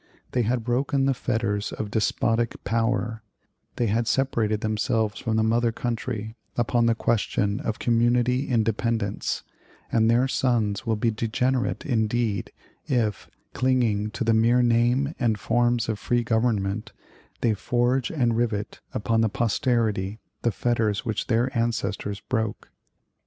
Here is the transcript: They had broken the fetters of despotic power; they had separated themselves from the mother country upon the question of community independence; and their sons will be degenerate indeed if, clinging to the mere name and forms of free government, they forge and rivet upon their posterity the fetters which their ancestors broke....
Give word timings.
They 0.31 0.41
had 0.41 0.63
broken 0.63 1.05
the 1.05 1.13
fetters 1.13 1.71
of 1.73 1.91
despotic 1.91 2.63
power; 2.63 3.21
they 3.75 3.85
had 3.85 4.07
separated 4.07 4.61
themselves 4.61 5.19
from 5.19 5.35
the 5.35 5.43
mother 5.43 5.71
country 5.71 6.35
upon 6.57 6.87
the 6.87 6.95
question 6.95 7.59
of 7.59 7.77
community 7.77 8.47
independence; 8.47 9.43
and 9.91 10.09
their 10.09 10.27
sons 10.27 10.87
will 10.87 10.95
be 10.95 11.11
degenerate 11.11 11.85
indeed 11.85 12.51
if, 12.87 13.29
clinging 13.53 14.09
to 14.13 14.23
the 14.23 14.33
mere 14.33 14.63
name 14.63 15.13
and 15.19 15.39
forms 15.39 15.87
of 15.87 15.99
free 15.99 16.23
government, 16.23 16.91
they 17.41 17.53
forge 17.53 18.09
and 18.09 18.35
rivet 18.35 18.79
upon 18.95 19.21
their 19.21 19.29
posterity 19.29 20.17
the 20.41 20.51
fetters 20.51 21.05
which 21.05 21.27
their 21.27 21.55
ancestors 21.55 22.21
broke.... 22.21 22.71